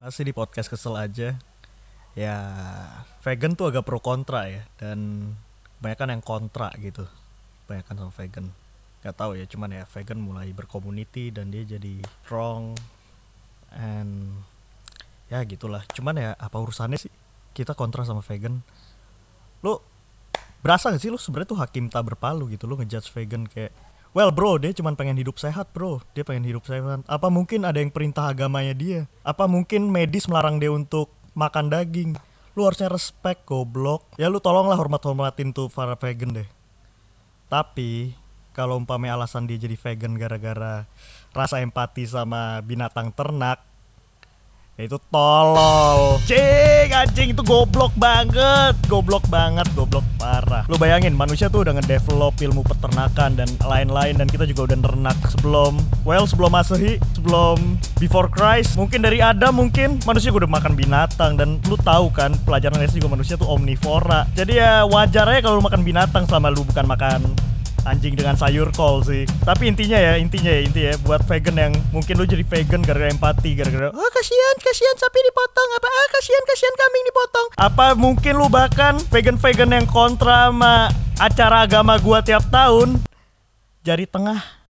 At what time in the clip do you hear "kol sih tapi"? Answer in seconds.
68.76-69.70